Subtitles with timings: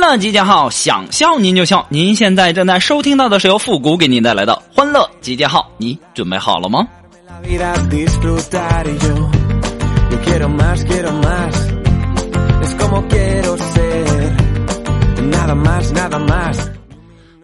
[0.00, 1.86] 乐集结号，想笑您就笑。
[1.90, 6.88] 您现在正在收听到的是由复古给您带来的欢乐集结号，你准备好了吗？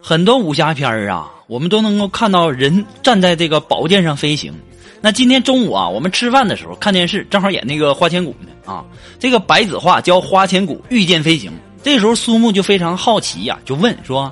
[0.01, 4.51] 很多武侠片儿啊，我们都能够看到人站在这个宝剑上飞行。
[4.99, 8.83] 那今天中午啊，我们吃饭的时候看电视，正好演那个花千骨呢啊。
[9.19, 11.51] 这个白子画教花千骨御剑飞行，
[11.87, 14.29] 这时候苏木就非常好奇呀，就问说：“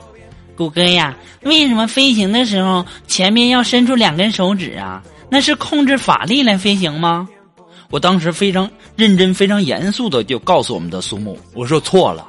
[0.58, 5.02] 谷歌呀，为什么飞行的时候前面要伸出两根手指啊？
[5.30, 7.26] 那是控制法力来飞行吗？”
[7.90, 12.28] 我当时非常认真、非常严肃的就告诉我们的苏木：“我说错了，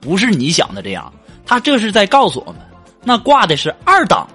[0.00, 1.12] 不是你想的这样，
[1.44, 2.60] 他这是在告诉我们，
[3.02, 4.28] 那挂的是二档。”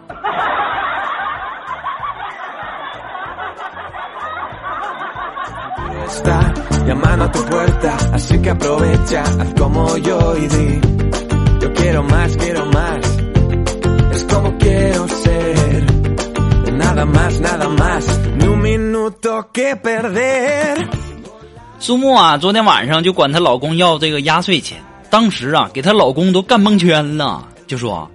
[21.78, 24.78] 苏木啊，昨天晚上就管她老公要这个压岁钱，
[25.10, 28.10] 当时啊，给她老公都干蒙圈了，就说：“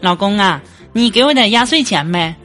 [0.00, 2.36] 老公啊，你给我点压岁钱呗。”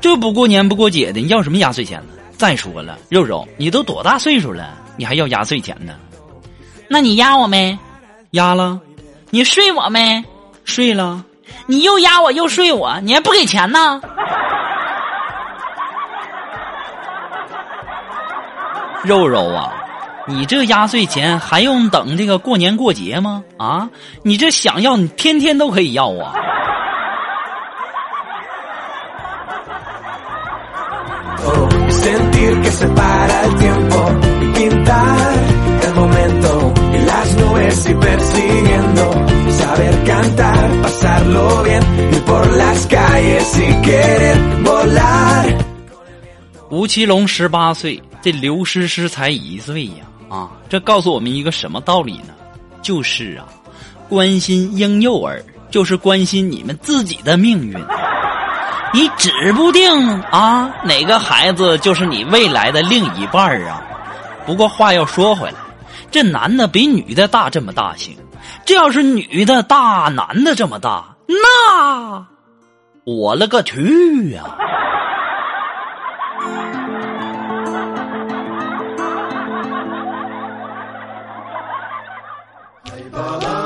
[0.00, 2.19] 这不过年不过节的，你要什么压岁钱呢？
[2.40, 5.92] 再说了，肉肉，你都多大岁数了，你还要压岁钱呢？
[6.88, 7.78] 那你压我没？
[8.30, 8.80] 压了。
[9.28, 10.24] 你睡我没？
[10.64, 11.22] 睡了。
[11.66, 14.00] 你又压我又睡我，你还不给钱呢？
[19.04, 19.74] 肉肉啊，
[20.26, 23.44] 你这压岁钱还用等这个过年过节吗？
[23.58, 23.90] 啊，
[24.22, 26.32] 你这想要，你天天都可以要啊。
[46.70, 50.06] 吴奇隆十八岁，这刘诗诗才一岁呀！
[50.28, 52.32] 啊，这告诉我们一个什么道理呢？
[52.80, 53.44] 就是啊，
[54.08, 57.74] 关心婴幼儿就是关心你们自己的命运。
[58.92, 63.82] 你指不定啊，哪个孩子就是你未来的另一半啊。
[64.44, 65.54] 不过话要说回来，
[66.10, 68.16] 这男的比女的大这么大行，
[68.64, 72.26] 这要是女的大男的这么大，那
[73.04, 74.44] 我勒个去呀！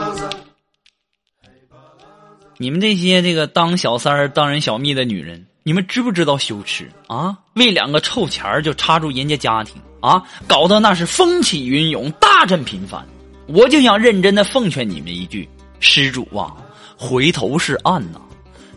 [2.57, 7.37] 你们这些这个当小三儿、当人小蜜的女人，你们知不知道羞耻啊？
[7.55, 13.05] 为两个臭钱儿就插入人家家庭啊，搞得那是风起云涌、大阵频繁。
[13.47, 15.49] 我就想认真的奉劝你们一句：
[15.81, 16.55] 施主啊，
[16.97, 18.21] 回头是岸呐，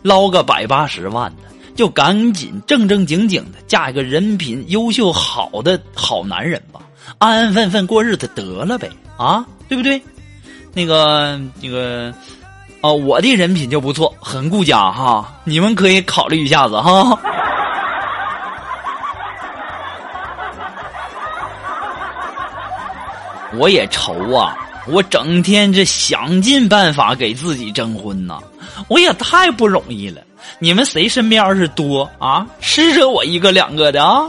[0.02, 1.44] 捞个百八十万的，
[1.76, 6.80] 就赶紧正正经经的嫁一个人品优秀、好的好男人吧，
[7.18, 10.02] 安安分分过日子得了呗啊，对不对？
[10.74, 12.12] 那个那个。
[12.80, 17.18] 哦，我的人品就不错，很顾家哈，你们可以考虑一下子哈。
[23.58, 24.56] 我也愁啊，
[24.86, 28.38] 我整天这想尽办法给自己征婚呐，
[28.88, 30.22] 我也太不容易了。
[30.60, 34.28] 你们谁身边要是多啊，施舍我一个两个的啊。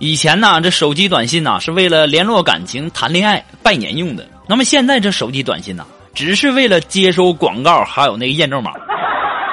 [0.00, 4.26] 以前呢，这手机短信呢是为了联络感情、谈恋爱、拜年用的。
[4.48, 8.72] 那么现在这手机短信呢，只是为了接收广告，还有那个验证码。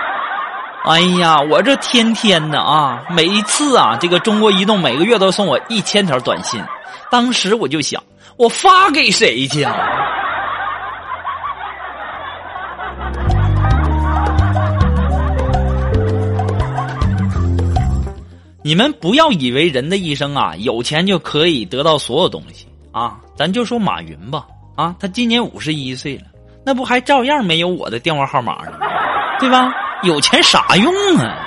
[0.87, 6.63] 哎呀，我这天天的啊，每一次啊，这个中国移动每个月都送我一千条短信。
[7.11, 8.01] 当时我就想，
[8.37, 9.75] 我发给谁去啊？
[18.67, 23.17] 你们不要以为人的一生啊，有钱就可以得到所有东西啊！
[23.33, 26.23] 咱就说马云吧，啊，他今年五十一岁了，
[26.65, 28.73] 那不还照样没有我的电话号码呢，
[29.39, 29.73] 对吧？
[30.03, 31.45] 有钱啥用啊？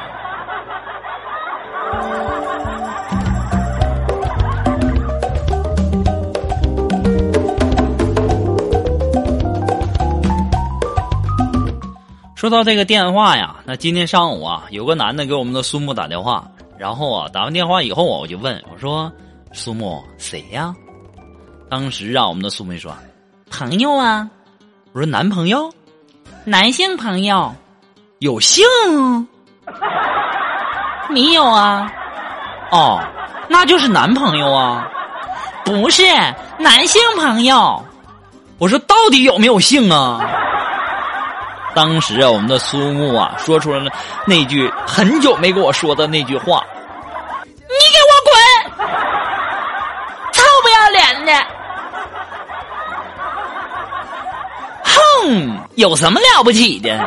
[12.34, 19.12] 说到这个电话呀，那今天上午啊，有个男的给我们的苏木打电话，然后啊，打完电话以后啊，我就问我说
[19.52, 20.74] ：“苏木谁呀？”
[21.68, 22.90] 当时啊，我们的苏梅说
[23.52, 24.26] ：“朋友啊。”
[24.94, 25.70] 我说：“男朋友，
[26.42, 27.54] 男性朋友，
[28.20, 28.64] 有性？
[31.10, 31.92] 你有啊？
[32.70, 32.98] 哦，
[33.50, 34.88] 那就是男朋友啊？
[35.66, 36.02] 不是
[36.58, 37.84] 男性朋友。
[38.56, 40.18] 我说到底有没有性啊？”
[41.74, 43.90] 当时啊，我们的苏木啊，说出了
[44.26, 46.64] 那句很久没跟我说的那句话
[47.68, 48.86] ：“你给我滚！
[50.32, 51.32] 臭不要脸的！
[54.84, 56.98] 哼，有什么了不起的？”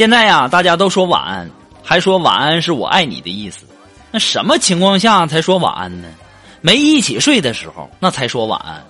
[0.00, 1.50] 现在呀，大家都说晚安，
[1.84, 3.66] 还说晚安是我爱你的意思。
[4.10, 6.08] 那什么情况下才说晚安呢？
[6.62, 8.82] 没一起睡的时候，那才说晚安。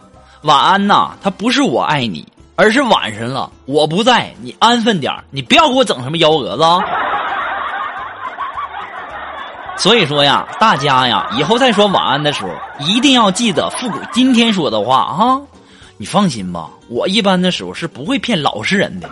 [0.42, 2.24] 晚安呐，它不是我爱你，
[2.54, 6.62] 而是晚上了，我不在，你安分点你不要给我整什么幺蛾子！
[9.78, 12.50] 所以说呀，大家呀，以后再说晚安的时候，
[12.86, 15.40] 一定要记得复古今天说的话啊！
[15.96, 19.10] 你放心吧，我一般的时候是不会骗老实人的。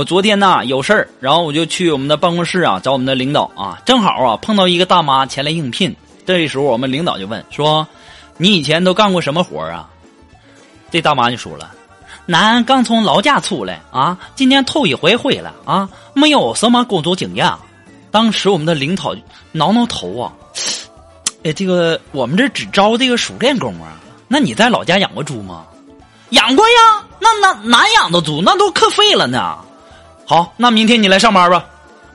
[0.00, 5.94] 我昨天呐有事儿，然后我就去我们的办公室啊找我们的领导啊，正好啊碰到一个大妈前来应聘。
[6.24, 7.86] 这时候我们领导就问说
[8.38, 9.90] ：“你以前都干过什么活啊？”
[10.90, 11.70] 这大妈就说了
[12.24, 17.52] ：“男刚从老家出来啊，今天头一回回来啊，没有什么工作经验。”
[18.10, 19.14] 当时我们的领导
[19.52, 20.32] 挠挠头啊，
[21.44, 24.00] 哎，这个我们这只招这个熟练工啊。
[24.28, 25.66] 那你在老家养过猪吗？
[26.30, 29.58] 养过呀，那那哪养的猪那都可废了呢。
[30.30, 31.64] 好，那明天你来上班吧。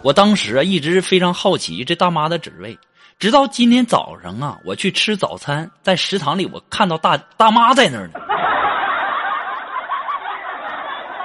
[0.02, 2.80] 我当时啊一直非常好奇这大妈的职位，
[3.20, 8.14] 直到今天早上啊，我去吃早餐，在食堂里我看到大大妈在那儿呢。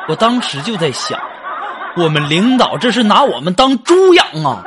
[0.08, 1.16] 我当时就在想，
[1.96, 4.60] 我们领导这是拿我们当猪养啊！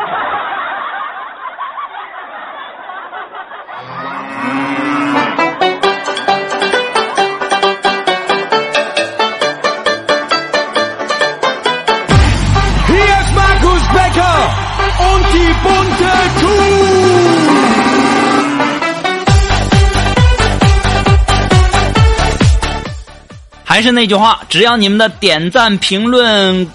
[23.73, 26.67] 还是那句话，只要你们的点赞评论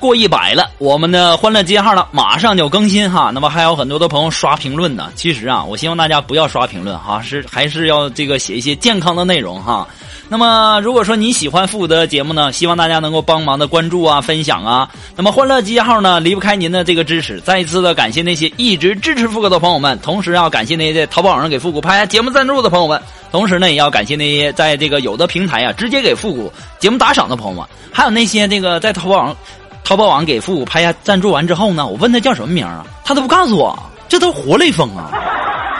[0.00, 3.30] 过一百了，我们的欢乐街号呢马上就更新哈。
[3.30, 9.86] 那么还有很多的朋友刷评论呢，其实啊，我希望大家不要刷评论哈，是还是要这个写一些健康的内容哈。
[10.28, 14.88] 那么，如果说你喜欢复古的节目呢，希望大家能够帮忙的关注啊、分享啊。
[15.14, 17.38] 那么，欢乐集结号呢，离不开您的这个支持。
[17.40, 29.36] 再一次的感谢那些一直支持复古的朋友们，同时要感谢那些在淘宝上给复古拍下节目赞助的朋友们，同时呢，也要感谢那些在这个有的平台啊直接给复古节目打赏的朋友们，还有那些这个在淘宝网、
[29.84, 33.78] 淘宝网给复古拍下赞助完之后呢，我问他叫什么名啊，他都不告诉我，
[34.08, 35.12] 这都活雷锋啊！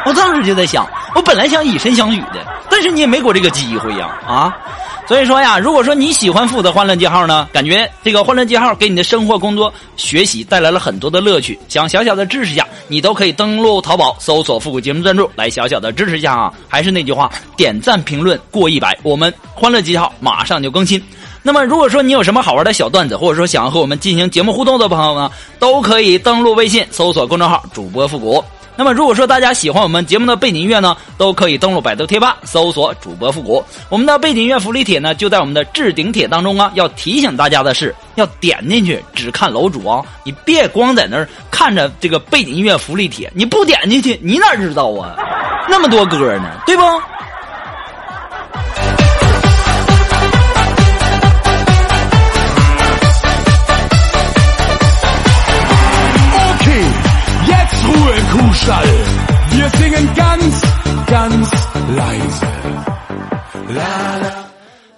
[0.06, 4.56] 我当时就在想，我本来想以身相许的，但是你也没给我这个机会呀，啊！
[5.08, 16.52] 所以说呀，如果说你喜欢复的欢乐记号呢，感觉这个欢乐记号给你的生活、工作、学习带来了很多的乐趣，想小小的支持一下，你都可以登录淘宝搜索“复古节目赞助”来小小的支持一下啊！
[16.68, 21.02] 还是那句话，点赞评论过一百，我们欢乐记号马上就更新。
[21.42, 28.42] 那么，如果说你有什么好玩的小段子，或者说想要和我们进行节目互动的朋友呢，都可以登录微信搜索公众号“主播复古”。
[28.78, 33.64] 那么，如果说大家喜欢我们节目的背景音乐呢，都可以登录百度贴吧搜索“主播复古”。
[33.88, 36.70] 我们的背景音乐福利帖呢，就在我们的置顶帖当中啊。
[36.74, 45.16] 要提醒大家的是，要点进去只看楼主啊，你别光在那儿看着这个背景音乐福利帖，你不点进去，你哪知道啊？
[45.68, 46.82] 那么多歌呢，对不？
[58.56, 58.88] Stall.
[59.50, 60.62] Wir singen ganz,
[61.06, 61.50] ganz
[61.94, 62.46] leise.
[63.68, 64.32] La la.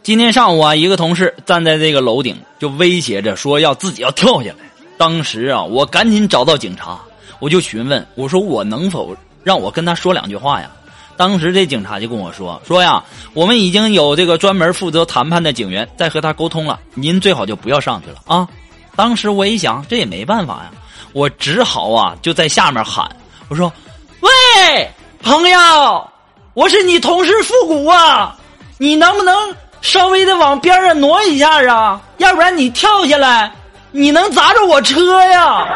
[0.02, 4.56] 今天上午啊，一个同事站在这个楼顶，就威胁着说要自己要跳下来。
[4.96, 6.98] 当时啊，我赶紧找到警察，
[7.40, 10.70] 我就询问我说我能否让我跟他说两句话呀？
[11.16, 13.02] 当时这警察就跟我说说呀，
[13.34, 18.46] 我们已经有这个专门负责谈判的警员在和他沟通了，您最好就不要上去了啊。
[18.94, 20.70] 当时我一想，这也没办法呀，
[21.12, 23.08] 我只好啊就在下面喊
[23.48, 23.72] 我说
[24.20, 24.90] ：“喂，
[25.22, 26.10] 朋友，
[26.54, 28.36] 我是你同事复古啊，
[28.78, 29.34] 你能不能？”
[29.80, 33.50] 稍微的往边上挪一下啊，要不然你跳下来，
[33.92, 35.66] 你能砸着我车呀！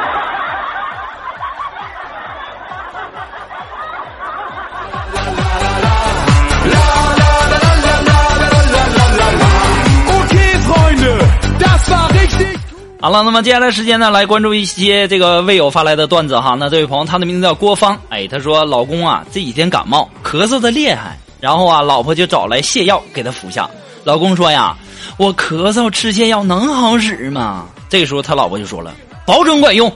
[13.02, 16.54] 好了，那么接下来时间呢，来关注一些这个微友发来的段子哈。
[16.56, 23.68] 那这位朋友，他的名字叫郭芳，哎，他说老公啊这几天感冒，咳嗽的厉害，然后啊老婆就找来泻药给他服下。
[24.04, 24.76] 老公说呀，
[25.16, 27.66] 我咳嗽吃泻药能好使吗？
[27.88, 28.94] 这个时候他老婆就说了，
[29.26, 29.92] 保准管用。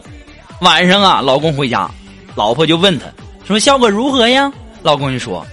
[0.63, 1.89] 晚上啊，老公回家，
[2.35, 3.07] 老婆就问他，
[3.47, 4.53] 说效果如何呀？
[4.83, 5.47] 老公就说，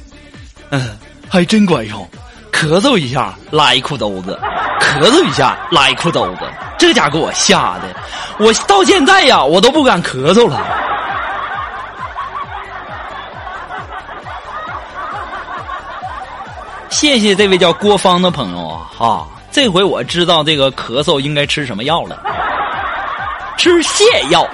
[0.71, 0.97] 嗯，
[1.29, 2.09] 还真管用。
[2.51, 4.39] 咳嗽一下拉一裤兜子，
[4.79, 6.39] 咳嗽一下拉一裤兜子，
[6.83, 7.83] 这家给我吓的，
[8.39, 10.59] 我到现在呀，我都不敢咳嗽了。
[16.89, 18.83] 谢谢这位叫郭芳的朋友啊！
[18.97, 22.19] 哈，这回我知道这个咳嗽应该吃什么药了，
[23.57, 24.45] 吃泻药。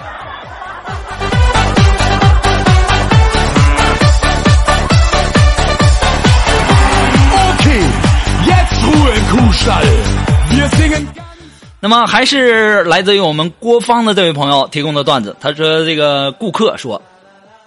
[11.79, 15.35] 那么还是来自于我们郭芳的这位朋友提供的段子。
[15.39, 17.01] 他说：“这个顾客说，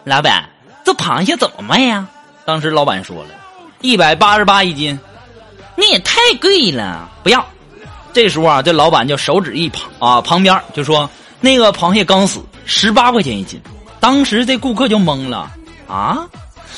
[0.04, 0.44] 老板，
[0.84, 2.06] 这螃蟹怎么卖呀？”
[2.44, 3.30] 当时老板说了。
[3.80, 4.98] 一百八十八一斤，
[5.74, 7.44] 那也太贵了，不要。
[8.12, 11.08] 这时候啊，这老板就手指一旁啊，旁边就说
[11.40, 13.60] ：“那个螃蟹刚死，十八块钱一斤。”
[13.98, 15.50] 当时这顾客就懵了
[15.88, 16.28] 啊，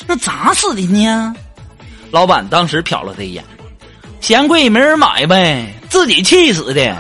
[0.07, 1.35] 那咋死的呢？
[2.11, 3.45] 老板当时瞟了他一眼，
[4.21, 6.97] 嫌贵没人买呗，自己气死的。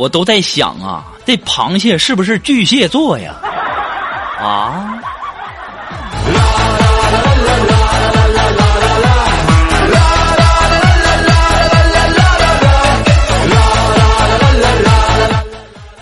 [0.00, 3.34] 我都在想啊，这螃蟹是不是巨蟹座呀？
[4.40, 4.94] 啊！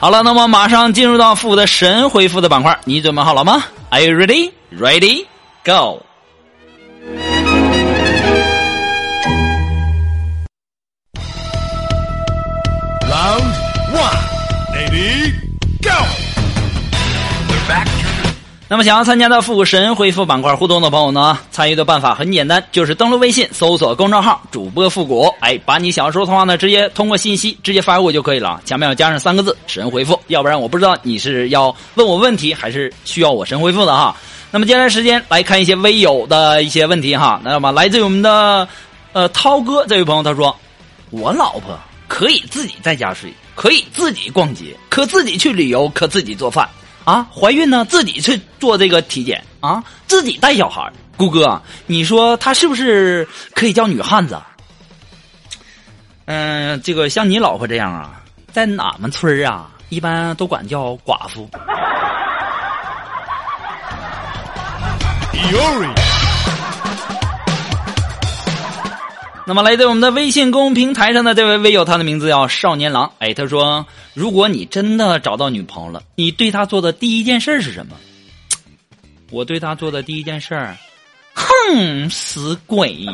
[0.00, 4.52] 好了，那么马上进入到复的神回复的板块，你准备好了吗？Are you ready?
[4.72, 5.26] Ready?
[5.64, 6.02] Go！
[18.70, 21.38] 那么，想要参加到复古神回复板块互动的朋友呢？
[21.50, 34.14] 参与的办法很简单，就是登录微信，搜索公众号“主播复古”，哎，把你想要说的话呢，直接通过信息直接发给我就可以了，前面要加上三个字“神回复”，要不然我不知道你是要问我问题，还是需要我神回复的哈。
[34.50, 37.40] 那么，接下来时间来看一些微友的一些问题哈。
[37.42, 38.68] 那么，来自于我们的
[39.14, 40.54] 呃涛哥这位朋友，他说
[41.08, 41.74] ：“我老婆
[42.06, 46.68] 可以自己在家睡。”可以自己逛街，可自己去旅游，可自己做饭，
[47.08, 50.92] 啊，怀孕呢自己去做这个体检啊，自己带小孩。
[51.16, 54.38] 姑哥，你说她是不是可以叫女汉子？
[56.26, 58.20] 嗯，这个像你老婆这样啊，
[58.52, 61.48] 在俺们村啊，一般都管叫寡妇。
[69.48, 73.10] 那么，来自我们的微信公平台上的这位微友，他的名字叫少年郎。
[73.18, 77.96] 哎，他说：“如果你真的找到女朋友了，你对她做的第一件事是什么？”
[79.32, 80.54] 我对她做的第一件事。
[81.32, 83.06] 哼，死鬼！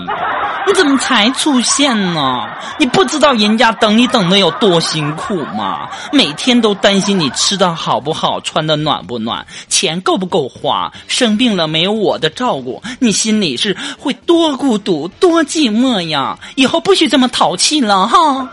[0.67, 2.49] 你怎么才出现呢？
[2.79, 5.91] 你不知道人家等你等的有多辛苦吗？
[6.11, 16.39] 每天都担心你吃的好不好，穿的暖不暖，钱够不够花，生病了没有我的照顾，你心里是会多孤独、多寂寞呀！
[16.55, 18.49] 以后不许这么淘气了哈。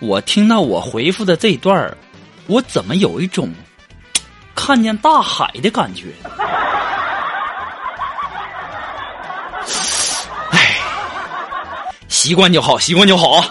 [0.00, 1.96] 我听到我回复的这段儿，
[2.46, 3.50] 我怎么有一种
[4.54, 6.08] 看见大海的感觉？
[10.52, 10.76] 哎，
[12.08, 13.42] 习惯就好，习惯就好。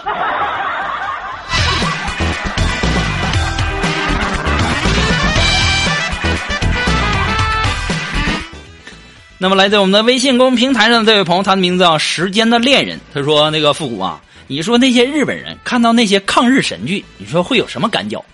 [9.36, 12.98] 那么，来自我们的微信公平台上的这位朋友，他的名字叫“时间的恋人”。
[13.12, 18.24] 他说：“那个复古啊，你说那些日本人看到那些抗日神剧，你说会有什么感觉？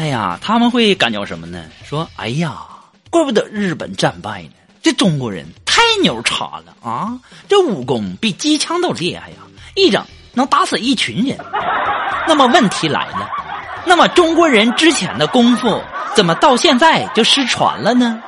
[0.00, 1.62] 哎呀，他们会感觉什么呢？
[1.84, 2.56] 说，哎呀，
[3.10, 4.52] 怪不得日本战败呢，
[4.82, 7.18] 这中国人太牛叉了啊！
[7.46, 9.36] 这武功比机枪都厉害呀，
[9.74, 10.02] 一整
[10.32, 11.36] 能打死一群人。
[12.26, 13.28] 那么问题来了，
[13.84, 15.78] 那么中国人之前的功夫
[16.14, 18.22] 怎么到现在就失传了呢？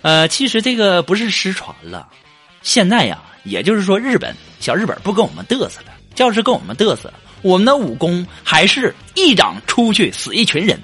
[0.00, 2.08] 呃，其实这个不是失传了，
[2.62, 7.12] 现在呀，也就是说，日本小日本不跟我们嘚瑟了，要是跟我们嘚瑟。”
[7.46, 10.76] 我们的武功还是一掌出去死一群人，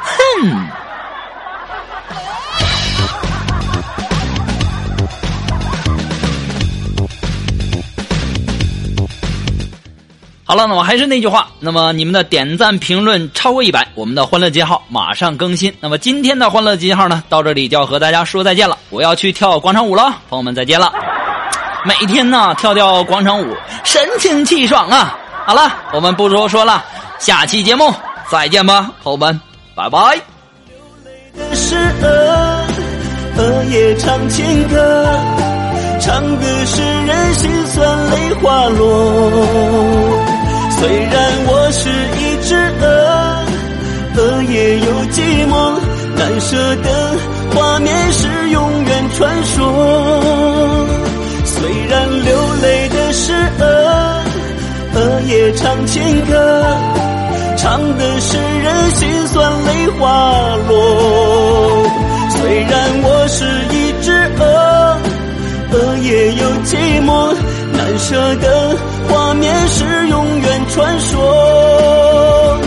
[0.00, 0.66] 哼！
[10.46, 15.70] 好了，那么还是那句话，那么你们的点赞评论超过一百，我们的欢乐记号马上更新。
[15.80, 20.90] 那么今天的欢乐记号呢，到这里就要和大家说再见了，我要去跳广场舞了，朋友们再见了。
[21.86, 25.18] 每天呢跳跳广场舞，神清气爽啊！
[25.44, 26.82] 好了，我们不多说了，
[27.18, 27.92] 下期节目
[28.30, 29.38] 再见吧，朋友们，
[29.74, 30.18] 拜拜。
[31.52, 32.64] 是鹅，
[33.36, 35.06] 鹅也唱情歌，
[36.00, 39.30] 唱的是人心酸泪花落。
[40.78, 42.86] 虽然我是一只鹅，
[44.16, 45.78] 鹅也有寂寞，
[46.16, 47.14] 难舍的
[47.54, 50.83] 画面是永远传说。
[51.64, 53.64] 虽然流泪的是鹅，
[54.94, 56.76] 鹅也唱情歌，
[57.56, 61.88] 唱的是人心酸泪花落。
[62.28, 64.44] 虽然我是一只鹅，
[65.72, 67.34] 鹅也有寂寞
[67.72, 68.76] 难舍的
[69.08, 72.58] 画面是永远传说，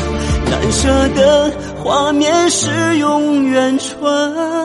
[0.50, 1.52] 难舍的
[1.84, 4.57] 画面是永远传。